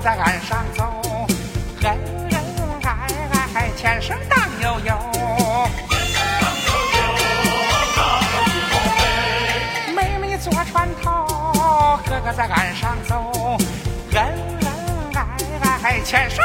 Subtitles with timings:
[0.00, 1.02] 在岸上走，
[1.82, 1.90] 恩
[2.30, 2.40] 恩
[2.84, 3.08] 爱
[3.54, 4.96] 爱，前生荡悠悠。
[9.96, 13.58] 妹妹坐船头，哥哥在岸上走，
[14.12, 14.68] 恩恩
[15.14, 16.44] 爱爱，前生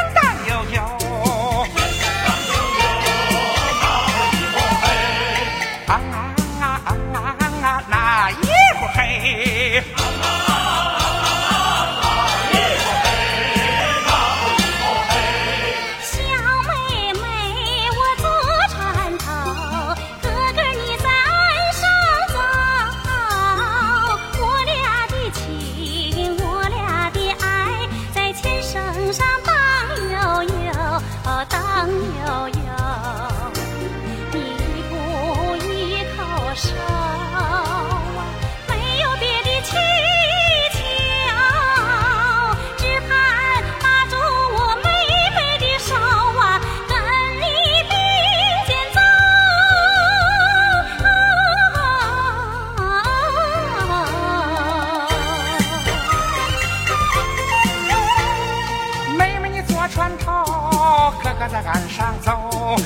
[61.38, 62.76] 哥在岸上走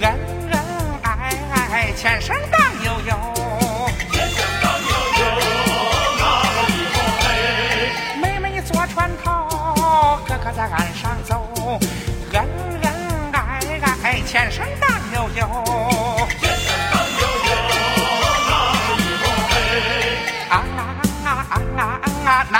[0.00, 0.10] 恩
[0.50, 0.58] 恩
[1.02, 1.10] 爱
[1.70, 3.14] 爱纤绳荡悠悠。
[4.10, 4.92] 纤绳荡悠
[6.20, 6.24] 悠
[8.22, 9.28] 妹妹坐船头
[10.26, 11.46] 哥哥在岸上走
[12.32, 12.42] 恩
[12.82, 12.86] 恩
[13.32, 13.60] 爱
[14.02, 15.46] 爱纤绳荡悠悠。
[16.40, 17.52] 纤绳荡悠悠
[19.30, 19.76] 那一
[20.48, 20.80] 啊啊
[21.24, 21.28] 啊
[21.76, 21.80] 啊
[22.24, 22.57] 啊啊